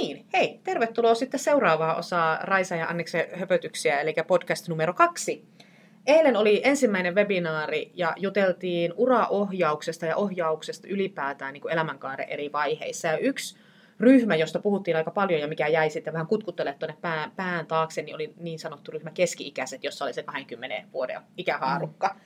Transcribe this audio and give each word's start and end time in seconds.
niin, 0.00 0.26
hei, 0.32 0.60
tervetuloa 0.64 1.14
sitten 1.14 1.40
seuraavaa 1.40 1.94
osaa 1.94 2.38
Raisa 2.42 2.76
ja 2.76 2.88
Anniksen 2.88 3.26
höpötyksiä, 3.38 4.00
eli 4.00 4.14
podcast 4.26 4.68
numero 4.68 4.94
kaksi. 4.94 5.44
Eilen 6.06 6.36
oli 6.36 6.60
ensimmäinen 6.64 7.14
webinaari 7.14 7.90
ja 7.94 8.12
juteltiin 8.16 8.92
uraohjauksesta 8.96 10.06
ja 10.06 10.16
ohjauksesta 10.16 10.88
ylipäätään 10.90 11.52
niin 11.52 11.60
kuin 11.60 11.72
elämänkaaren 11.72 12.28
eri 12.28 12.52
vaiheissa. 12.52 13.08
Ja 13.08 13.18
yksi 13.18 13.58
ryhmä, 14.00 14.36
josta 14.36 14.58
puhuttiin 14.58 14.96
aika 14.96 15.10
paljon 15.10 15.40
ja 15.40 15.48
mikä 15.48 15.68
jäi 15.68 15.90
sitten 15.90 16.12
vähän 16.12 16.26
kutkuttelemaan 16.26 16.78
tuonne 16.78 16.96
pään, 17.00 17.30
pään 17.30 17.66
taakse, 17.66 18.02
niin 18.02 18.14
oli 18.14 18.34
niin 18.40 18.58
sanottu 18.58 18.90
ryhmä 18.90 19.10
keski-ikäiset, 19.10 19.84
jossa 19.84 20.04
oli 20.04 20.12
se 20.12 20.22
20 20.22 20.88
vuoden 20.92 21.20
ikähaarukka. 21.36 22.08
Mm. 22.08 22.20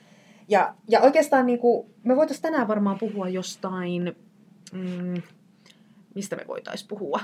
Ja, 0.49 0.75
ja 0.89 1.01
oikeastaan 1.01 1.47
niin 1.47 1.59
kuin, 1.59 1.95
me 2.05 2.17
voitaisiin 2.17 2.43
tänään 2.43 2.69
varmaan 2.69 2.99
puhua 2.99 3.29
jostain, 3.29 4.17
mm, 4.73 5.23
mistä 6.15 6.37
me 6.37 6.45
voitaisiin 6.49 6.89
puhua? 6.89 7.21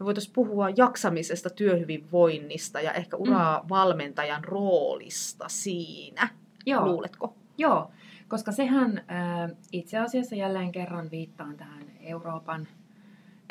Me 0.00 0.04
voitaisiin 0.04 0.34
puhua 0.34 0.70
jaksamisesta, 0.70 1.50
työhyvinvoinnista 1.50 2.80
ja 2.80 2.92
ehkä 2.92 3.16
uravalmentajan 3.16 4.44
roolista 4.44 5.48
siinä. 5.48 6.28
Joo. 6.66 6.86
Luuletko? 6.86 7.34
Joo, 7.58 7.90
koska 8.28 8.52
sehän 8.52 8.98
äh, 8.98 9.50
itse 9.72 9.98
asiassa 9.98 10.36
jälleen 10.36 10.72
kerran 10.72 11.10
viittaan 11.10 11.56
tähän 11.56 11.82
Euroopan 12.00 12.68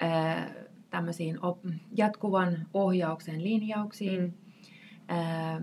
äh, 0.04 0.52
tämmöisiin 0.90 1.46
op- 1.46 1.66
jatkuvan 1.98 2.68
ohjauksen 2.74 3.44
linjauksiin. 3.44 4.22
Mm. 4.22 4.34
Äh, 5.18 5.62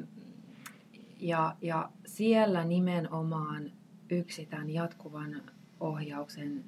ja, 1.20 1.56
ja 1.62 1.90
siellä 2.06 2.64
nimenomaan 2.64 3.72
yksi 4.10 4.46
tämän 4.46 4.70
jatkuvan 4.70 5.42
ohjauksen 5.80 6.64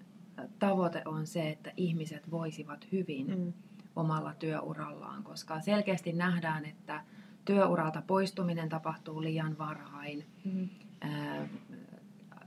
tavoite 0.59 1.03
on 1.05 1.27
se, 1.27 1.49
että 1.49 1.73
ihmiset 1.77 2.31
voisivat 2.31 2.87
hyvin 2.93 3.39
mm. 3.39 3.53
Omalla 3.99 4.35
työurallaan, 4.35 5.23
koska 5.23 5.61
selkeästi 5.61 6.13
nähdään, 6.13 6.65
että 6.65 7.05
työuralta 7.45 8.03
poistuminen 8.07 8.69
tapahtuu 8.69 9.23
liian 9.23 9.59
varhain, 9.59 10.27
mm. 10.45 10.69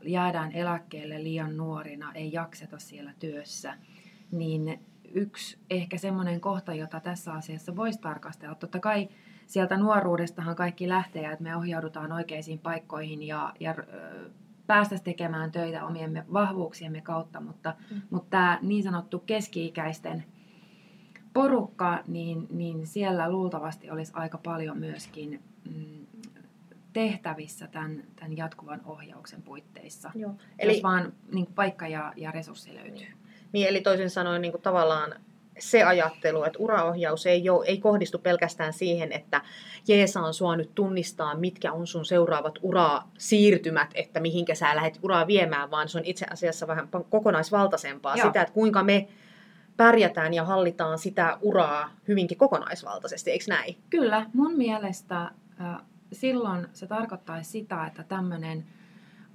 jäädään 0.04 0.52
eläkkeelle 0.52 1.24
liian 1.24 1.58
nuorina, 1.58 2.14
ei 2.14 2.34
jakseta 2.34 2.80
siellä 2.80 3.14
työssä, 3.20 3.78
niin 4.32 4.80
yksi 5.14 5.58
ehkä 5.70 5.98
semmoinen 5.98 6.42
kohta, 6.42 6.74
jota 6.74 7.00
tässä 7.00 7.34
asiassa 7.34 7.76
voisi 7.76 8.02
tarkastella. 8.02 8.56
Totta 8.56 8.80
kai 8.80 9.10
sieltä 9.48 9.78
nuoruudestahan 9.78 10.56
kaikki 10.56 10.90
lähtee, 10.90 11.26
että 11.26 11.44
me 11.44 11.56
ohjaudutaan 11.56 12.12
oikeisiin 12.12 12.60
paikkoihin 12.60 13.24
ja, 13.24 13.54
ja 13.60 13.76
päästäisiin 14.68 15.06
tekemään 15.06 15.52
töitä 15.52 15.86
omien 15.86 16.26
vahvuuksiemme 16.34 17.02
kautta, 17.02 17.42
mutta, 17.42 17.76
mm. 17.92 18.02
mutta 18.10 18.30
tämä 18.30 18.60
niin 18.62 18.84
sanottu 18.84 19.20
keski-ikäisten 19.20 20.24
porukka, 21.34 22.00
niin, 22.08 22.48
niin 22.50 22.88
siellä 22.88 23.32
luultavasti 23.32 23.92
olisi 23.92 24.12
aika 24.16 24.38
paljon 24.38 24.78
myöskin 24.78 25.44
mm, 25.66 26.06
tehtävissä 26.94 27.68
tämän, 27.68 28.04
tämän 28.16 28.38
jatkuvan 28.38 28.82
ohjauksen 28.86 29.42
puitteissa, 29.42 30.12
Joo. 30.16 30.36
Eli, 30.60 30.74
jos 30.74 30.84
vaan 30.84 31.14
niin 31.34 31.46
kuin 31.46 31.56
paikka 31.56 31.88
ja, 31.88 32.14
ja 32.16 32.32
resurssi 32.32 32.76
löytyy. 32.76 33.08
Niin, 33.52 33.68
eli 33.68 33.82
toisin 33.82 34.10
sanoen 34.10 34.42
niin 34.42 34.52
kuin 34.52 34.62
tavallaan 34.62 35.16
se 35.60 35.84
ajattelu, 35.84 36.44
että 36.44 36.60
uraohjaus 36.60 37.26
ei, 37.26 37.50
ole, 37.50 37.66
ei 37.66 37.78
kohdistu 37.78 38.20
pelkästään 38.20 38.74
siihen, 38.74 39.12
että 39.12 39.42
Jeesa 39.88 40.34
sua 40.34 40.56
nyt 40.56 40.76
tunnistaa, 40.76 41.36
mitkä 41.36 41.74
on 41.74 41.88
sun 41.88 42.06
seuraavat 42.06 42.60
urasiirtymät, 42.62 43.90
että 43.94 44.20
mihinkä 44.20 44.56
sä 44.56 44.76
lähdet 44.76 45.00
uraa 45.04 45.28
viemään, 45.28 45.72
vaan 45.72 45.90
se 45.90 45.98
on 45.98 46.06
itse 46.06 46.26
asiassa 46.30 46.68
vähän 46.68 46.90
kokonaisvaltaisempaa. 47.10 48.18
Joo. 48.18 48.28
Sitä, 48.28 48.42
että 48.42 48.54
kuinka 48.54 48.84
me 48.84 49.08
pärjätään 49.78 50.34
ja 50.34 50.46
hallitaan 50.46 51.00
sitä 51.00 51.38
uraa 51.42 51.92
hyvinkin 52.08 52.38
kokonaisvaltaisesti, 52.38 53.32
eikö 53.32 53.46
näin? 53.48 53.78
Kyllä, 53.90 54.26
mun 54.34 54.58
mielestä 54.58 55.32
silloin 56.12 56.68
se 56.74 56.88
tarkoittaisi 56.88 57.52
sitä, 57.52 57.86
että 57.86 58.04
tämmöinen 58.04 58.66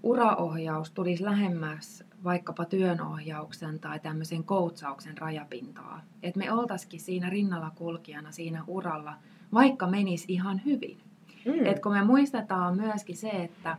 uraohjaus 0.03 0.91
tulisi 0.91 1.25
lähemmäs 1.25 2.05
vaikkapa 2.25 2.65
työnohjauksen 2.65 3.81
tai 3.81 4.00
tämmöisen 4.00 4.44
koutsauksen 4.44 5.19
rajapintaa. 5.19 6.00
Että 6.22 6.38
me 6.38 6.53
oltaisikin 6.53 7.00
siinä 7.00 7.31
rinnalla 7.31 7.71
kulkijana 7.75 8.32
siinä 8.32 8.65
uralla, 8.66 9.15
vaikka 9.53 9.87
menisi 9.87 10.25
ihan 10.28 10.61
hyvin. 10.65 10.99
Mm. 11.47 11.66
Et 11.66 11.81
kun 11.81 11.93
me 11.93 12.05
muistetaan 12.05 12.77
myöskin 12.77 13.16
se, 13.16 13.28
että, 13.28 13.77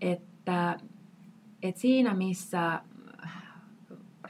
että, 0.00 0.78
että 1.62 1.80
siinä 1.80 2.14
missä 2.14 2.80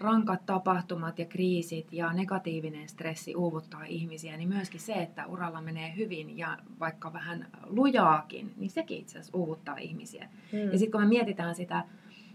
rankat 0.01 0.47
tapahtumat 0.47 1.19
ja 1.19 1.25
kriisit 1.25 1.93
ja 1.93 2.13
negatiivinen 2.13 2.89
stressi 2.89 3.37
uuvuttaa 3.37 3.85
ihmisiä, 3.85 4.37
niin 4.37 4.49
myöskin 4.49 4.81
se, 4.81 4.93
että 4.93 5.27
uralla 5.27 5.61
menee 5.61 5.95
hyvin 5.97 6.39
ja 6.39 6.59
vaikka 6.81 7.13
vähän 7.13 7.47
lujaakin, 7.67 8.53
niin 8.57 8.71
sekin 8.71 8.99
itse 8.99 9.19
asiassa 9.19 9.39
uuvuttaa 9.39 9.77
ihmisiä. 9.77 10.29
Mm. 10.53 10.73
Ja 10.73 10.79
sitten 10.79 10.91
kun 10.91 11.01
me 11.01 11.07
mietitään 11.07 11.55
sitä 11.55 11.85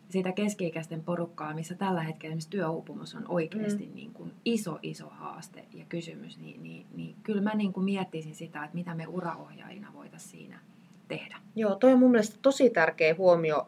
sitä 0.09 0.31
keski-ikäisten 0.31 1.03
porukkaa, 1.03 1.53
missä 1.53 1.75
tällä 1.75 2.03
hetkellä 2.03 2.31
esimerkiksi 2.31 2.49
työuupumus 2.49 3.15
on 3.15 3.25
oikeasti 3.27 3.85
mm. 3.85 3.95
niin 3.95 4.13
kuin 4.13 4.31
iso, 4.45 4.79
iso 4.81 5.09
haaste 5.09 5.65
ja 5.73 5.85
kysymys, 5.89 6.39
niin, 6.39 6.63
niin, 6.63 6.85
niin 6.95 7.15
kyllä 7.23 7.41
mä 7.41 7.55
niin 7.55 7.73
kuin 7.73 7.83
miettisin 7.83 8.35
sitä, 8.35 8.63
että 8.63 8.75
mitä 8.75 8.95
me 8.95 9.07
uraohjaajina 9.07 9.93
voitaisiin 9.93 10.31
siinä 10.31 10.59
tehdä. 11.07 11.37
Joo, 11.55 11.75
toi 11.75 11.93
on 11.93 11.99
mun 11.99 12.11
mielestä 12.11 12.37
tosi 12.41 12.69
tärkeä 12.69 13.15
huomio 13.17 13.67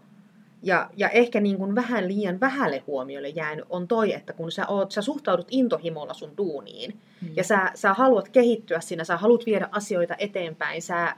ja, 0.65 0.89
ja 0.97 1.09
ehkä 1.09 1.39
niin 1.39 1.57
kuin 1.57 1.75
vähän 1.75 2.07
liian 2.07 2.39
vähälle 2.39 2.83
huomiolle 2.87 3.29
jäänyt 3.29 3.65
on 3.69 3.87
toi, 3.87 4.13
että 4.13 4.33
kun 4.33 4.51
sä, 4.51 4.67
oot, 4.67 4.91
sä 4.91 5.01
suhtaudut 5.01 5.47
intohimolla 5.51 6.13
sun 6.13 6.37
duuniin 6.37 6.99
mm. 7.21 7.29
ja 7.35 7.43
sä, 7.43 7.71
sä 7.75 7.93
haluat 7.93 8.29
kehittyä 8.29 8.79
siinä, 8.79 9.03
sä 9.03 9.17
haluat 9.17 9.45
viedä 9.45 9.69
asioita 9.71 10.15
eteenpäin, 10.17 10.81
sä 10.81 11.15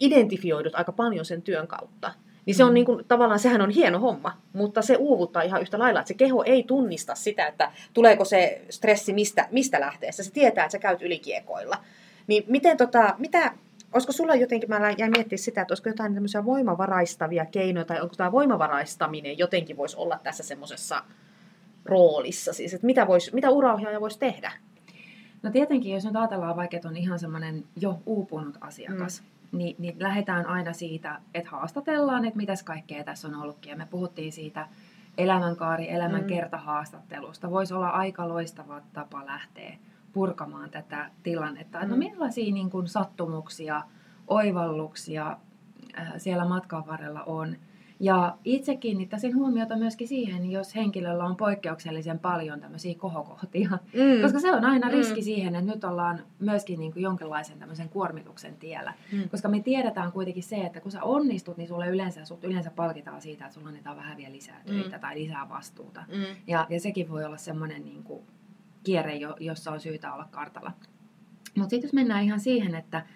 identifioidut 0.00 0.74
aika 0.74 0.92
paljon 0.92 1.24
sen 1.24 1.42
työn 1.42 1.66
kautta, 1.66 2.12
niin 2.46 2.54
se 2.54 2.64
on 2.64 2.70
mm. 2.70 2.74
niin 2.74 2.86
kuin, 2.86 3.04
tavallaan, 3.04 3.40
sehän 3.40 3.60
on 3.60 3.70
hieno 3.70 3.98
homma, 3.98 4.36
mutta 4.52 4.82
se 4.82 4.96
uuvuttaa 4.96 5.42
ihan 5.42 5.62
yhtä 5.62 5.78
lailla, 5.78 6.00
että 6.00 6.08
se 6.08 6.14
keho 6.14 6.44
ei 6.44 6.62
tunnista 6.62 7.14
sitä, 7.14 7.46
että 7.46 7.72
tuleeko 7.92 8.24
se 8.24 8.62
stressi 8.70 9.12
mistä, 9.12 9.48
mistä 9.50 9.80
lähteessä. 9.80 10.22
Se 10.22 10.32
tietää, 10.32 10.64
että 10.64 10.72
sä 10.72 10.78
käyt 10.78 11.02
ylikiekoilla. 11.02 11.76
Niin 12.26 12.44
miten 12.48 12.76
tota, 12.76 13.14
mitä, 13.18 13.52
olisiko 13.94 14.12
sulla 14.12 14.34
jotenkin, 14.34 14.70
mä 14.70 14.94
jäin 14.98 15.12
miettiä 15.16 15.38
sitä, 15.38 15.60
että 15.62 15.72
olisiko 15.72 15.88
jotain 15.88 16.14
tämmöisiä 16.14 16.44
voimavaraistavia 16.44 17.46
keinoja, 17.46 17.84
tai 17.84 18.00
onko 18.00 18.14
tämä 18.14 18.32
voimavaraistaminen 18.32 19.38
jotenkin 19.38 19.76
voisi 19.76 19.96
olla 19.96 20.20
tässä 20.22 20.42
semmoisessa 20.42 21.04
roolissa, 21.84 22.52
siis 22.52 22.74
että 22.74 22.86
mitä, 22.86 23.06
vois, 23.06 23.32
mitä 23.32 23.50
uraohjaaja 23.50 24.00
voisi 24.00 24.18
tehdä? 24.18 24.52
No 25.42 25.50
tietenkin, 25.50 25.92
jos 25.92 26.04
nyt 26.04 26.16
ajatellaan 26.16 26.56
vaikka, 26.56 26.76
että 26.76 26.88
on 26.88 26.96
ihan 26.96 27.18
semmoinen 27.18 27.64
jo 27.76 27.98
uupunut 28.06 28.58
asiakas, 28.60 29.20
mm 29.22 29.34
niin, 29.54 29.76
niin 29.78 29.96
lähdetään 29.98 30.46
aina 30.46 30.72
siitä, 30.72 31.20
että 31.34 31.50
haastatellaan, 31.50 32.24
että 32.24 32.36
mitäs 32.36 32.62
kaikkea 32.62 33.04
tässä 33.04 33.28
on 33.28 33.34
ollutkin. 33.34 33.70
Ja 33.70 33.76
me 33.76 33.86
puhuttiin 33.90 34.32
siitä 34.32 34.68
elämänkaari, 35.18 35.90
elämän 35.90 36.20
mm. 36.20 36.26
kertahaastattelusta. 36.26 37.50
Voisi 37.50 37.74
olla 37.74 37.88
aika 37.88 38.28
loistava 38.28 38.80
tapa 38.92 39.26
lähteä 39.26 39.76
purkamaan 40.14 40.70
tätä 40.70 41.10
tilannetta. 41.22 41.82
Mm. 41.82 41.90
No 41.90 41.96
millaisia 41.96 42.54
niin 42.54 42.70
kuin, 42.70 42.88
sattumuksia, 42.88 43.82
oivalluksia 44.26 45.36
äh, 45.98 46.12
siellä 46.16 46.44
matkan 46.44 46.86
varrella 46.86 47.22
on. 47.22 47.56
Ja 48.00 48.38
itse 48.44 48.76
kiinnittäisin 48.76 49.36
huomiota 49.36 49.76
myöskin 49.76 50.08
siihen, 50.08 50.50
jos 50.50 50.74
henkilöllä 50.74 51.24
on 51.24 51.36
poikkeuksellisen 51.36 52.18
paljon 52.18 52.60
tämmöisiä 52.60 52.94
kohokohtia. 52.94 53.70
Mm. 53.70 54.22
Koska 54.22 54.40
se 54.40 54.52
on 54.52 54.64
aina 54.64 54.88
riski 54.88 55.20
mm. 55.20 55.24
siihen, 55.24 55.54
että 55.54 55.72
nyt 55.72 55.84
ollaan 55.84 56.20
myöskin 56.38 56.80
niin 56.80 56.92
kuin 56.92 57.02
jonkinlaisen 57.02 57.58
tämmöisen 57.58 57.88
kuormituksen 57.88 58.56
tiellä. 58.56 58.94
Mm. 59.12 59.28
Koska 59.28 59.48
me 59.48 59.60
tiedetään 59.60 60.12
kuitenkin 60.12 60.42
se, 60.42 60.56
että 60.56 60.80
kun 60.80 60.92
sä 60.92 61.02
onnistut, 61.02 61.56
niin 61.56 61.68
sulle 61.68 61.88
yleensä, 61.88 62.24
sut 62.24 62.44
yleensä 62.44 62.70
palkitaan 62.70 63.20
siitä, 63.20 63.44
että 63.44 63.54
sulla 63.54 63.68
annetaan 63.68 63.96
vähän 63.96 64.16
vielä 64.16 64.32
lisää 64.32 64.58
mm. 64.58 64.74
töitä 64.74 64.96
mm. 64.96 65.00
tai 65.00 65.14
lisää 65.14 65.48
vastuuta. 65.48 66.04
Mm. 66.08 66.36
Ja, 66.46 66.66
ja 66.70 66.80
sekin 66.80 67.08
voi 67.08 67.24
olla 67.24 67.36
semmoinen 67.36 67.84
niin 67.84 68.02
kuin 68.02 68.24
kierre, 68.84 69.18
jossa 69.40 69.70
on 69.70 69.80
syytä 69.80 70.14
olla 70.14 70.28
kartalla. 70.30 70.72
Mutta 71.56 71.70
sitten 71.70 71.88
jos 71.88 71.92
mennään 71.92 72.24
ihan 72.24 72.40
siihen, 72.40 72.74
että, 72.74 73.06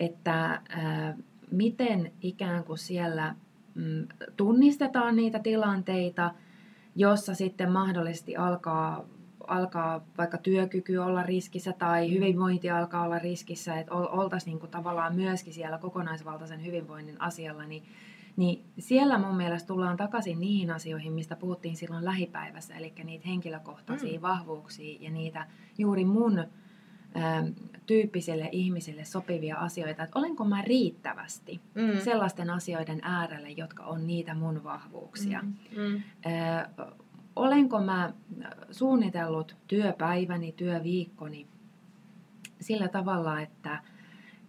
että 0.00 0.50
äh, 0.52 1.14
miten 1.50 2.12
ikään 2.20 2.64
kuin 2.64 2.78
siellä 2.78 3.34
Mm, 3.74 4.08
tunnistetaan 4.36 5.16
niitä 5.16 5.38
tilanteita, 5.38 6.34
jossa 6.96 7.34
sitten 7.34 7.72
mahdollisesti 7.72 8.36
alkaa, 8.36 9.04
alkaa 9.46 10.04
vaikka 10.18 10.38
työkyky 10.38 10.96
olla 10.96 11.22
riskissä 11.22 11.72
tai 11.72 12.12
hyvinvointi 12.12 12.70
alkaa 12.70 13.04
olla 13.04 13.18
riskissä, 13.18 13.80
että 13.80 13.94
oltaisiin 13.94 14.50
niin 14.50 14.60
kuin 14.60 14.70
tavallaan 14.70 15.14
myöskin 15.14 15.52
siellä 15.52 15.78
kokonaisvaltaisen 15.78 16.64
hyvinvoinnin 16.64 17.20
asialla, 17.20 17.64
niin, 17.64 17.82
niin 18.36 18.64
siellä 18.78 19.18
mun 19.18 19.36
mielestä 19.36 19.66
tullaan 19.66 19.96
takaisin 19.96 20.40
niihin 20.40 20.70
asioihin, 20.70 21.12
mistä 21.12 21.36
puhuttiin 21.36 21.76
silloin 21.76 22.04
lähipäivässä, 22.04 22.74
eli 22.74 22.92
niitä 23.04 23.28
henkilökohtaisia 23.28 24.18
mm. 24.18 24.22
vahvuuksia 24.22 24.98
ja 25.00 25.10
niitä 25.10 25.46
juuri 25.78 26.04
mun 26.04 26.44
Ähm, 27.16 27.46
tyyppisille 27.86 28.48
ihmisille 28.52 29.04
sopivia 29.04 29.56
asioita, 29.56 30.02
että 30.02 30.18
olenko 30.18 30.44
mä 30.44 30.62
riittävästi 30.62 31.60
mm. 31.74 32.00
sellaisten 32.04 32.50
asioiden 32.50 32.98
äärelle, 33.02 33.50
jotka 33.50 33.84
on 33.84 34.06
niitä 34.06 34.34
mun 34.34 34.64
vahvuuksia. 34.64 35.42
Mm. 35.42 35.82
Mm. 35.82 36.02
Ö, 36.76 36.84
olenko 37.36 37.80
mä 37.80 38.12
suunnitellut 38.70 39.56
työpäiväni, 39.66 40.52
työviikkoni 40.52 41.46
sillä 42.60 42.88
tavalla, 42.88 43.40
että, 43.40 43.82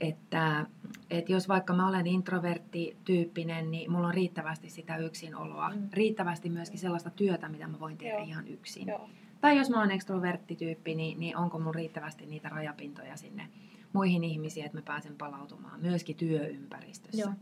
että, 0.01 0.65
että 1.09 1.31
jos 1.31 1.47
vaikka 1.47 1.73
mä 1.73 1.87
olen 1.87 2.07
introverttityyppinen, 2.07 3.71
niin 3.71 3.91
mulla 3.91 4.07
on 4.07 4.13
riittävästi 4.13 4.69
sitä 4.69 4.97
yksinoloa, 4.97 5.69
mm. 5.69 5.89
riittävästi 5.93 6.49
myöskin 6.49 6.79
sellaista 6.79 7.09
työtä, 7.09 7.49
mitä 7.49 7.67
mä 7.67 7.79
voin 7.79 7.97
tehdä 7.97 8.13
Joo. 8.13 8.23
ihan 8.23 8.47
yksin. 8.47 8.87
Joo. 8.87 9.09
Tai 9.41 9.57
jos 9.57 9.69
mä 9.69 9.77
olen 9.77 9.91
ekstroverttityyppi, 9.91 10.95
niin, 10.95 11.19
niin 11.19 11.37
onko 11.37 11.59
mulla 11.59 11.71
riittävästi 11.71 12.25
niitä 12.25 12.49
rajapintoja 12.49 13.17
sinne 13.17 13.47
muihin 13.93 14.23
ihmisiin, 14.23 14.65
että 14.65 14.77
mä 14.77 14.81
pääsen 14.81 15.15
palautumaan 15.17 15.81
myöskin 15.81 16.15
työympäristössä. 16.15 17.21
Joo. 17.21 17.33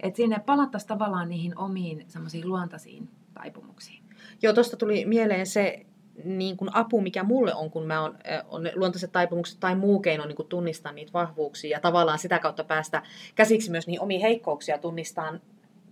Et 0.00 0.16
sinne 0.16 0.38
palattaisiin 0.38 0.88
tavallaan 0.88 1.28
niihin 1.28 1.58
omiin 1.58 2.04
semmoisiin 2.08 2.48
luontaisiin 2.48 3.08
taipumuksiin. 3.34 4.02
Joo, 4.42 4.52
tuosta 4.52 4.76
tuli 4.76 5.04
mieleen 5.04 5.46
se 5.46 5.86
niin 6.24 6.56
kuin 6.56 6.76
apu, 6.76 7.00
mikä 7.00 7.22
mulle 7.22 7.54
on, 7.54 7.70
kun 7.70 7.86
mä 7.86 8.02
on, 8.02 8.18
on 8.48 8.70
luontaiset 8.74 9.12
taipumukset 9.12 9.60
tai 9.60 9.74
muu 9.74 10.00
keino 10.00 10.26
niin 10.26 10.36
kuin 10.36 10.48
tunnistaa 10.48 10.92
niitä 10.92 11.12
vahvuuksia 11.12 11.70
ja 11.70 11.80
tavallaan 11.80 12.18
sitä 12.18 12.38
kautta 12.38 12.64
päästä 12.64 13.02
käsiksi 13.34 13.70
myös 13.70 13.86
niihin 13.86 14.02
omiin 14.02 14.20
heikkouksia 14.20 14.78
tunnistaa, 14.78 15.34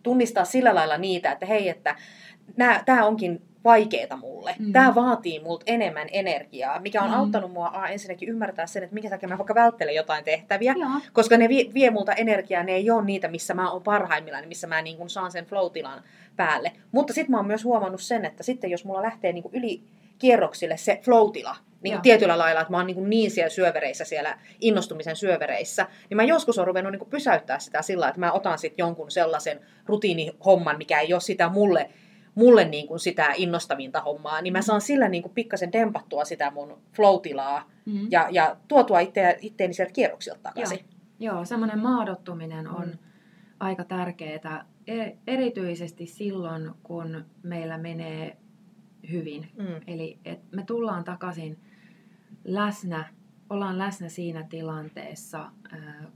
tunnistaa 0.02 0.44
sillä 0.44 0.74
lailla 0.74 0.98
niitä, 0.98 1.32
että 1.32 1.46
hei, 1.46 1.68
että 1.68 1.96
tämä 2.86 3.06
onkin 3.06 3.42
vaikeeta 3.66 4.16
mulle. 4.16 4.54
Mm. 4.58 4.72
Tämä 4.72 4.94
vaatii 4.94 5.40
multa 5.40 5.64
enemmän 5.66 6.08
energiaa, 6.12 6.80
mikä 6.80 7.02
on 7.02 7.10
mm. 7.10 7.16
auttanut 7.16 7.52
mua 7.52 7.66
a, 7.66 7.88
ensinnäkin 7.88 8.28
ymmärtää 8.28 8.66
sen, 8.66 8.82
että 8.82 8.94
minkä 8.94 9.10
takia 9.10 9.28
mä 9.28 9.38
vaikka 9.38 9.54
välttelen 9.54 9.94
jotain 9.94 10.24
tehtäviä, 10.24 10.74
Joo. 10.78 10.90
koska 11.12 11.36
ne 11.36 11.48
vie, 11.48 11.64
vie 11.74 11.90
multa 11.90 12.12
energiaa, 12.12 12.62
ne 12.62 12.72
ei 12.72 12.90
ole 12.90 13.04
niitä, 13.04 13.28
missä 13.28 13.54
mä 13.54 13.70
oon 13.70 13.82
parhaimmillaan, 13.82 14.48
missä 14.48 14.66
mä 14.66 14.82
niin 14.82 14.96
kun 14.96 15.10
saan 15.10 15.32
sen 15.32 15.46
flow-tilan 15.46 16.02
päälle. 16.36 16.72
Mutta 16.92 17.12
sitten 17.12 17.30
mä 17.30 17.36
oon 17.36 17.46
myös 17.46 17.64
huomannut 17.64 18.00
sen, 18.00 18.24
että 18.24 18.42
sitten 18.42 18.70
jos 18.70 18.84
mulla 18.84 19.02
lähtee 19.02 19.32
niin 19.32 19.44
yli 19.52 19.82
kierroksille 20.18 20.76
se 20.76 21.00
flow-tila, 21.02 21.56
niin 21.82 21.94
kuin 21.94 22.02
tietyllä 22.02 22.38
lailla, 22.38 22.60
että 22.60 22.70
mä 22.70 22.76
oon 22.76 22.86
niin, 22.86 23.10
niin 23.10 23.30
siellä 23.30 23.50
syövereissä, 23.50 24.04
siellä 24.04 24.38
innostumisen 24.60 25.16
syövereissä, 25.16 25.86
niin 26.10 26.16
mä 26.16 26.24
joskus 26.24 26.58
oon 26.58 26.66
ruvennut 26.66 26.92
niin 26.92 27.10
pysäyttää 27.10 27.58
sitä 27.58 27.82
sillä, 27.82 28.08
että 28.08 28.20
mä 28.20 28.32
otan 28.32 28.58
sitten 28.58 28.82
jonkun 28.82 29.10
sellaisen 29.10 29.60
rutiinihomman, 29.86 30.78
mikä 30.78 31.00
ei 31.00 31.12
ole 31.12 31.20
sitä 31.20 31.48
mulle 31.48 31.90
mulle 32.36 32.64
niin 32.64 32.86
kuin 32.86 33.00
sitä 33.00 33.32
innostavinta 33.36 34.00
hommaa, 34.00 34.40
niin 34.40 34.52
mä 34.52 34.62
saan 34.62 34.80
sillä 34.80 35.08
niin 35.08 35.22
kuin 35.22 35.34
pikkasen 35.34 35.72
dempattua 35.72 36.24
sitä 36.24 36.50
mun 36.50 36.78
flow-tilaa 36.96 37.70
mm-hmm. 37.86 38.08
ja, 38.10 38.28
ja 38.30 38.56
tuotua 38.68 39.00
itse, 39.00 39.38
itteeni 39.40 39.74
sieltä 39.74 39.92
kierroksilta 39.92 40.40
takaisin. 40.42 40.78
Joo, 41.18 41.34
Joo 41.34 41.44
semmoinen 41.44 41.78
maadottuminen 41.78 42.68
on 42.68 42.86
mm. 42.88 42.98
aika 43.60 43.84
tärkeää, 43.84 44.64
e, 44.86 45.10
erityisesti 45.26 46.06
silloin, 46.06 46.70
kun 46.82 47.24
meillä 47.42 47.78
menee 47.78 48.36
hyvin. 49.10 49.48
Mm. 49.58 49.80
Eli 49.86 50.18
et 50.24 50.52
me 50.52 50.64
tullaan 50.64 51.04
takaisin 51.04 51.58
läsnä, 52.44 53.04
ollaan 53.50 53.78
läsnä 53.78 54.08
siinä 54.08 54.42
tilanteessa, 54.42 55.50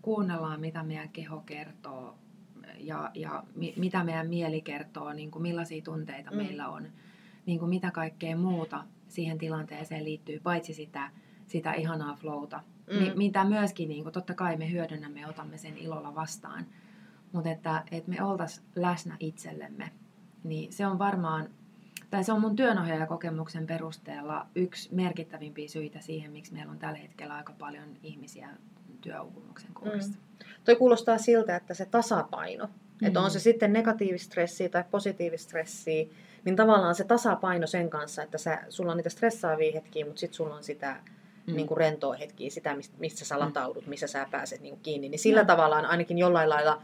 kuunnellaan 0.03 0.61
mitä 0.61 0.82
meidän 0.82 1.09
keho 1.09 1.41
kertoo, 1.41 2.19
ja, 2.79 3.11
ja 3.15 3.44
mi, 3.55 3.75
mitä 3.77 4.05
meidän 4.05 4.29
mieli 4.29 4.61
kertoo, 4.61 5.12
niin 5.12 5.31
kuin 5.31 5.43
millaisia 5.43 5.82
tunteita 5.82 6.31
mm. 6.31 6.37
meillä 6.37 6.69
on, 6.69 6.87
niin 7.47 7.59
kuin 7.59 7.69
mitä 7.69 7.91
kaikkea 7.91 8.37
muuta 8.37 8.85
siihen 9.09 9.38
tilanteeseen 9.38 10.05
liittyy, 10.05 10.41
paitsi 10.41 10.75
sitä, 10.75 11.11
sitä 11.47 11.73
ihanaa 11.73 12.15
flowta, 12.15 12.62
mm. 12.93 12.99
mi, 12.99 13.12
mitä 13.17 13.44
myöskin 13.44 13.88
niin 13.88 14.03
kuin, 14.03 14.12
totta 14.12 14.35
kai 14.35 14.56
me 14.56 14.71
hyödynnämme 14.71 15.21
ja 15.21 15.29
otamme 15.29 15.59
sen 15.59 15.79
ilolla 15.79 16.15
vastaan. 16.15 16.67
Mutta 17.32 17.50
että, 17.50 17.85
että 17.91 18.11
me 18.11 18.23
oltaisiin 18.23 18.67
läsnä 18.75 19.17
itsellemme, 19.21 19.91
niin 20.44 20.73
se 20.73 20.87
on 20.87 20.99
varmaan, 20.99 21.49
tai 22.10 22.24
se 22.24 22.32
on 22.32 22.40
mun 22.40 22.56
työnohjaajakokemuksen 22.56 23.66
perusteella 23.66 24.46
yksi 24.54 24.94
merkittävimpiä 24.94 25.68
syitä 25.68 26.00
siihen, 26.00 26.32
miksi 26.32 26.52
meillä 26.52 26.72
on 26.72 26.78
tällä 26.78 26.98
hetkellä 26.98 27.34
aika 27.34 27.52
paljon 27.58 27.88
ihmisiä 28.02 28.48
työuupumuksen 29.00 29.74
kourissa. 29.74 30.12
Mm. 30.12 30.46
Toi 30.64 30.76
kuulostaa 30.76 31.18
siltä, 31.18 31.56
että 31.56 31.74
se 31.74 31.86
tasapaino, 31.86 32.66
mm. 32.66 33.06
että 33.06 33.20
on 33.20 33.30
se 33.30 33.40
sitten 33.40 33.72
negatiivista 33.72 34.26
stressiä 34.26 34.68
tai 34.68 34.84
positiivista 34.90 35.48
stressiä, 35.48 36.06
niin 36.44 36.56
tavallaan 36.56 36.94
se 36.94 37.04
tasapaino 37.04 37.66
sen 37.66 37.90
kanssa, 37.90 38.22
että 38.22 38.38
sä, 38.38 38.58
sulla 38.68 38.90
on 38.90 38.96
niitä 38.96 39.10
stressaavia 39.10 39.72
hetkiä, 39.74 40.04
mutta 40.04 40.20
sitten 40.20 40.36
sulla 40.36 40.54
on 40.54 40.64
sitä 40.64 40.96
mm. 41.46 41.56
niin 41.56 41.66
kuin 41.66 41.78
rentoa 41.78 42.14
hetkiä, 42.14 42.50
sitä, 42.50 42.76
mistä 42.98 43.24
sä 43.24 43.34
mm. 43.34 43.40
lataudut, 43.40 43.86
missä 43.86 44.06
sä 44.06 44.26
pääset 44.30 44.60
niin 44.60 44.74
kuin 44.74 44.82
kiinni. 44.82 45.08
Niin 45.08 45.18
sillä 45.18 45.42
mm. 45.42 45.46
tavallaan 45.46 45.86
ainakin 45.86 46.18
jollain 46.18 46.48
lailla 46.48 46.82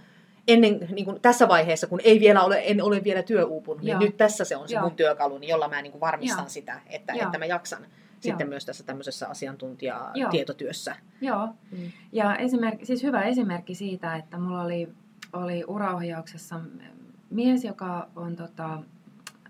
ennen, 0.48 0.88
niin 0.92 1.04
kuin 1.04 1.20
tässä 1.20 1.48
vaiheessa, 1.48 1.86
kun 1.86 2.00
ei 2.04 2.20
vielä 2.20 2.42
ole, 2.42 2.62
en 2.64 2.82
ole 2.82 3.04
vielä 3.04 3.22
työuupunut, 3.22 3.82
niin 3.82 3.98
nyt 3.98 4.16
tässä 4.16 4.44
se 4.44 4.56
on 4.56 4.68
se 4.68 4.74
Joo. 4.74 4.82
mun 4.82 4.96
työkalu, 4.96 5.38
niin 5.38 5.48
jolla 5.48 5.68
mä 5.68 5.82
niin 5.82 5.92
kuin 5.92 6.00
varmistan 6.00 6.42
Joo. 6.42 6.48
sitä, 6.48 6.80
että, 6.86 7.12
että 7.12 7.38
mä 7.38 7.46
jaksan 7.46 7.86
sitten 8.20 8.44
Joo. 8.44 8.48
myös 8.48 8.64
tässä 8.64 8.84
tämmöisessä 8.84 9.28
asiantuntijatietotyössä. 9.28 10.96
Joo, 11.20 11.46
mm. 11.46 11.92
ja 12.12 12.36
esimerkki, 12.36 12.86
siis 12.86 13.02
hyvä 13.02 13.22
esimerkki 13.22 13.74
siitä, 13.74 14.16
että 14.16 14.38
mulla 14.38 14.62
oli, 14.62 14.88
oli 15.32 15.64
uraohjauksessa 15.66 16.60
mies, 17.30 17.64
joka 17.64 18.08
on, 18.16 18.36
tota, 18.36 18.82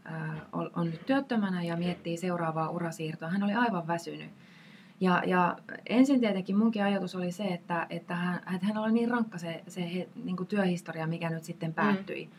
äh, 0.06 0.42
on 0.52 0.90
nyt 0.90 1.06
työttömänä 1.06 1.62
ja 1.62 1.76
miettii 1.76 2.16
seuraavaa 2.16 2.70
urasiirtoa. 2.70 3.28
Hän 3.28 3.42
oli 3.42 3.54
aivan 3.54 3.86
väsynyt. 3.86 4.30
Ja, 5.00 5.22
ja 5.26 5.56
ensin 5.88 6.20
tietenkin 6.20 6.58
munkin 6.58 6.84
ajatus 6.84 7.14
oli 7.14 7.32
se, 7.32 7.44
että, 7.44 7.86
että, 7.90 8.14
hän, 8.14 8.40
että 8.54 8.66
hän 8.66 8.78
oli 8.78 8.92
niin 8.92 9.10
rankka 9.10 9.38
se, 9.38 9.62
se 9.68 9.94
he, 9.94 10.08
niin 10.24 10.36
kuin 10.36 10.46
työhistoria, 10.46 11.06
mikä 11.06 11.30
nyt 11.30 11.44
sitten 11.44 11.70
mm. 11.70 11.74
päättyi. 11.74 12.24
Mm. 12.24 12.30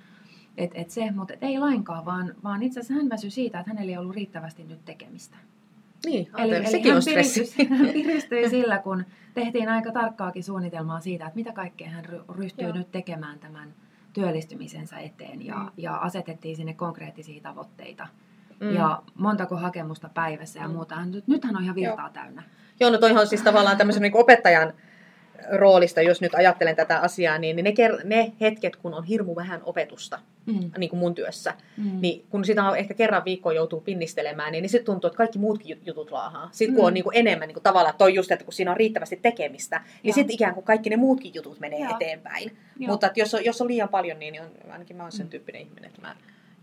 Et, 0.57 0.71
et 0.73 0.89
se, 0.89 1.11
mutta 1.11 1.33
et 1.33 1.43
ei 1.43 1.59
lainkaan, 1.59 2.05
vaan, 2.05 2.35
vaan 2.43 2.63
itse 2.63 2.79
asiassa 2.79 2.93
hän 2.93 3.09
väsyi 3.09 3.31
siitä, 3.31 3.59
että 3.59 3.71
hänellä 3.71 3.91
ei 3.91 3.97
ollut 3.97 4.15
riittävästi 4.15 4.63
nyt 4.63 4.85
tekemistä. 4.85 5.37
Niin, 6.05 6.27
eli, 6.37 6.55
eli 6.55 6.67
sekin 6.67 6.95
on 6.95 7.01
stressi. 7.01 7.67
Hän 7.69 7.89
piristyi 7.93 8.49
sillä, 8.49 8.77
kun 8.77 9.03
tehtiin 9.33 9.69
aika 9.69 9.91
tarkkaakin 9.91 10.43
suunnitelmaa 10.43 10.99
siitä, 10.99 11.25
että 11.25 11.35
mitä 11.35 11.51
kaikkea 11.51 11.89
hän 11.89 12.05
ryhtyy 12.35 12.67
Joo. 12.67 12.77
nyt 12.77 12.91
tekemään 12.91 13.39
tämän 13.39 13.73
työllistymisensä 14.13 14.99
eteen 14.99 15.45
ja, 15.45 15.55
mm. 15.55 15.69
ja 15.77 15.95
asetettiin 15.97 16.55
sinne 16.55 16.73
konkreettisia 16.73 17.41
tavoitteita. 17.41 18.07
Mm. 18.59 18.75
Ja 18.75 19.01
montako 19.15 19.55
hakemusta 19.55 20.09
päivässä 20.13 20.59
ja 20.59 20.67
mm. 20.67 20.73
muuta. 20.73 20.95
Nythän 21.27 21.57
on 21.57 21.63
ihan 21.63 21.75
virtaa 21.75 22.05
Joo. 22.05 22.13
täynnä. 22.13 22.43
Joo, 22.79 22.91
no 22.91 22.97
toihan 22.97 23.21
on 23.21 23.27
siis 23.27 23.41
tavallaan 23.41 23.77
tämmöisen 23.77 24.01
niin 24.01 24.17
opettajan 24.17 24.73
roolista, 25.51 26.01
jos 26.01 26.21
nyt 26.21 26.35
ajattelen 26.35 26.75
tätä 26.75 26.99
asiaa, 26.99 27.37
niin 27.37 27.55
ne, 27.55 27.73
ne 28.03 28.31
hetket, 28.41 28.75
kun 28.75 28.93
on 28.93 29.03
hirmu 29.03 29.35
vähän 29.35 29.61
opetusta 29.63 30.19
mm. 30.45 30.71
niin 30.77 30.89
kuin 30.89 30.99
mun 30.99 31.15
työssä, 31.15 31.53
mm. 31.77 32.01
niin 32.01 32.25
kun 32.29 32.45
sitä 32.45 32.63
on 32.63 32.77
ehkä 32.77 32.93
kerran 32.93 33.25
viikkoon 33.25 33.55
joutuu 33.55 33.81
pinnistelemään, 33.81 34.51
niin, 34.51 34.61
niin 34.61 34.69
sitten 34.69 34.85
tuntuu, 34.85 35.07
että 35.07 35.17
kaikki 35.17 35.39
muutkin 35.39 35.81
jutut 35.85 36.11
laahaa. 36.11 36.49
Sitten 36.51 36.75
kun 36.75 36.83
mm. 36.83 36.87
on 36.87 36.93
niin 36.93 37.03
kuin 37.03 37.17
enemmän 37.17 37.47
niin 37.47 37.53
kuin 37.53 37.63
tavallaan 37.63 37.95
toi 37.97 38.15
just, 38.15 38.31
että 38.31 38.45
kun 38.45 38.53
siinä 38.53 38.71
on 38.71 38.77
riittävästi 38.77 39.19
tekemistä, 39.21 39.81
niin 40.03 40.13
sitten 40.13 40.33
ikään 40.33 40.53
kuin 40.53 40.63
kaikki 40.63 40.89
ne 40.89 40.97
muutkin 40.97 41.33
jutut 41.33 41.59
menee 41.59 41.79
Joo. 41.79 41.95
eteenpäin. 41.95 42.57
Joo. 42.79 42.91
Mutta 42.91 43.07
että 43.07 43.19
jos, 43.19 43.33
on, 43.33 43.45
jos 43.45 43.61
on 43.61 43.67
liian 43.67 43.89
paljon, 43.89 44.19
niin, 44.19 44.31
niin 44.31 44.43
on, 44.43 44.71
ainakin 44.71 44.95
mä 44.95 45.03
olen 45.03 45.11
sen 45.11 45.25
mm. 45.25 45.29
tyyppinen 45.29 45.61
ihminen, 45.61 45.85
että 45.85 46.01
mä 46.01 46.15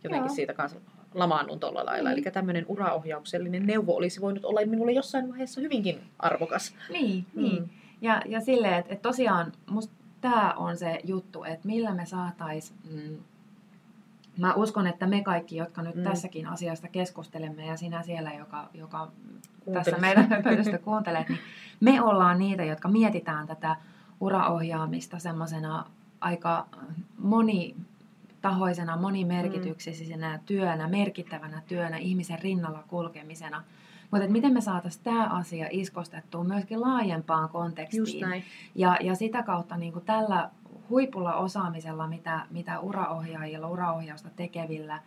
jotenkin 0.04 0.28
Joo. 0.28 0.34
siitä 0.34 0.54
kanssa 0.54 0.78
lamaannun 1.14 1.60
tuolla 1.60 1.84
lailla. 1.86 2.08
Mm. 2.08 2.12
Eli 2.12 2.22
tämmöinen 2.22 2.64
uraohjauksellinen 2.68 3.66
neuvo 3.66 3.96
olisi 3.96 4.20
voinut 4.20 4.44
olla 4.44 4.60
minulle 4.66 4.92
jossain 4.92 5.28
vaiheessa 5.30 5.60
hyvinkin 5.60 6.00
arvokas. 6.18 6.74
Niin, 6.90 7.26
mm. 7.34 7.42
niin. 7.42 7.70
Ja, 8.00 8.22
ja 8.26 8.40
silleen, 8.40 8.74
että, 8.74 8.92
että 8.92 9.08
tosiaan 9.08 9.52
musta 9.70 9.94
tämä 10.20 10.52
on 10.56 10.76
se 10.76 11.00
juttu, 11.04 11.44
että 11.44 11.66
millä 11.66 11.94
me 11.94 12.06
saatais, 12.06 12.74
mm, 12.90 13.18
mä 14.38 14.54
uskon, 14.54 14.86
että 14.86 15.06
me 15.06 15.22
kaikki, 15.22 15.56
jotka 15.56 15.82
nyt 15.82 15.94
mm. 15.94 16.02
tässäkin 16.02 16.46
asiasta 16.46 16.88
keskustelemme 16.88 17.66
ja 17.66 17.76
sinä 17.76 18.02
siellä, 18.02 18.32
joka, 18.32 18.68
joka 18.74 19.12
tässä 19.72 19.96
meidän 19.96 20.28
pöydästä 20.44 20.78
kuuntelet, 20.78 21.28
niin 21.28 21.38
me 21.80 22.02
ollaan 22.02 22.38
niitä, 22.38 22.64
jotka 22.64 22.88
mietitään 22.88 23.46
tätä 23.46 23.76
uraohjaamista 24.20 25.18
semmoisena 25.18 25.84
aika 26.20 26.66
moni 27.18 27.76
tahoisena, 28.44 28.96
monimerkityksellisenä 28.96 30.36
mm. 30.36 30.42
työnä, 30.46 30.88
merkittävänä 30.88 31.62
työnä, 31.66 31.96
ihmisen 31.96 32.38
rinnalla 32.38 32.84
kulkemisena– 32.88 33.64
mutta 34.10 34.28
miten 34.28 34.52
me 34.52 34.60
saataisiin 34.60 35.04
tämä 35.04 35.26
asia 35.26 35.68
iskostettua 35.70 36.44
myöskin 36.44 36.80
laajempaan 36.80 37.48
kontekstiin. 37.48 38.44
Ja, 38.74 38.96
ja 39.00 39.14
sitä 39.14 39.42
kautta 39.42 39.76
niin 39.76 39.92
kuin 39.92 40.04
tällä 40.04 40.50
huipulla 40.90 41.34
osaamisella, 41.34 42.06
mitä, 42.06 42.46
mitä 42.50 42.80
uraohjaajilla, 42.80 43.68
uraohjausta 43.68 44.30
tekevillä 44.36 44.94
ä, 44.94 45.00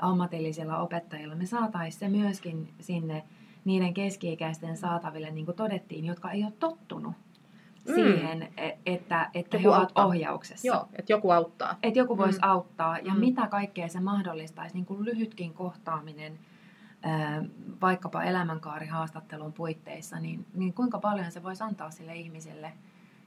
ammatillisilla 0.00 0.78
opettajilla, 0.78 1.34
me 1.34 1.46
saataisiin 1.46 2.00
se 2.00 2.08
myöskin 2.08 2.68
sinne 2.80 3.24
niiden 3.64 3.94
keski-ikäisten 3.94 4.76
saataville, 4.76 5.30
niin 5.30 5.44
kuin 5.44 5.56
todettiin, 5.56 6.04
jotka 6.04 6.30
ei 6.30 6.44
ole 6.44 6.52
tottunut 6.52 7.14
mm. 7.88 7.94
siihen, 7.94 8.42
e, 8.42 8.70
että, 8.86 9.30
että 9.34 9.58
he 9.58 9.68
ovat 9.68 9.92
ohjauksessa. 9.98 10.66
Joo, 10.66 10.88
että 10.98 11.12
joku 11.12 11.30
auttaa. 11.30 11.78
Että 11.82 11.98
joku 11.98 12.18
voisi 12.18 12.38
mm. 12.38 12.48
auttaa 12.48 12.98
ja 12.98 13.14
mm. 13.14 13.20
mitä 13.20 13.46
kaikkea 13.46 13.88
se 13.88 14.00
mahdollistaisi, 14.00 14.74
niin 14.74 14.86
kuin 14.86 15.04
lyhytkin 15.04 15.54
kohtaaminen– 15.54 16.38
vaikkapa 17.80 18.22
elämänkaarihaastattelun 18.22 19.52
puitteissa, 19.52 20.20
niin, 20.20 20.46
niin 20.54 20.72
kuinka 20.72 20.98
paljon 20.98 21.32
se 21.32 21.42
voisi 21.42 21.64
antaa 21.64 21.90
sille 21.90 22.16
ihmiselle 22.16 22.72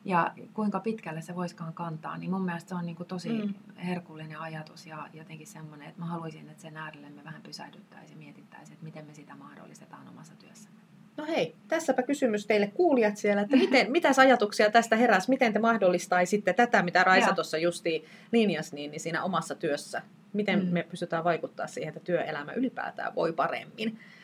ja 0.06 0.34
kuinka 0.54 0.80
pitkälle 0.80 1.22
se 1.22 1.36
voiskaan 1.36 1.74
kantaa, 1.74 2.18
niin 2.18 2.32
mun 2.32 2.42
mielestä 2.42 2.70
se 2.70 2.76
on 2.76 2.86
niin 2.86 2.96
kuin 2.96 3.08
tosi 3.08 3.30
mm. 3.30 3.54
herkullinen 3.78 4.40
ajatus 4.40 4.86
ja 4.86 5.08
jotenkin 5.14 5.48
semmoinen, 5.48 5.88
että 5.88 6.02
mä 6.02 6.06
haluaisin, 6.06 6.50
että 6.50 6.62
sen 6.62 6.78
äärelle 6.78 7.10
me 7.10 7.24
vähän 7.24 7.42
pysähdyttäisiin 7.42 8.20
ja 8.20 8.26
mietittäisiin, 8.26 8.74
että 8.74 8.86
miten 8.86 9.06
me 9.06 9.14
sitä 9.14 9.36
mahdollistetaan 9.36 10.08
omassa 10.08 10.36
työssä. 10.36 10.70
No 11.18 11.26
hei, 11.26 11.56
tässäpä 11.68 12.04
kysymys 12.04 12.46
teille 12.46 12.68
kuulijat 12.68 13.18
siellä, 13.18 13.42
että 13.42 13.58
miten, 13.58 13.92
mitäs 13.98 14.20
ajatuksia 14.20 14.72
tästä 14.72 14.96
heräs, 14.96 15.28
miten 15.28 15.54
te 15.54 15.60
mahdollistaisitte 15.60 16.54
tätä, 16.54 16.84
mitä 16.84 17.04
Raisa 17.04 17.34
tuossa 17.34 17.58
justi 17.58 18.06
linjasi, 18.32 18.76
niin, 18.76 18.92
niin 18.92 19.00
siinä 19.00 19.24
omassa 19.24 19.56
työssä? 19.56 20.02
Miten 20.34 20.66
mm. 20.66 20.74
me 20.74 20.84
pystytään 20.90 21.24
vaikuttaa 21.24 21.68
siihen, 21.68 21.90
että 21.90 22.06
työelämä 22.06 22.52
ylipäätään 22.52 23.16
voi 23.16 23.34
paremmin? 23.34 24.00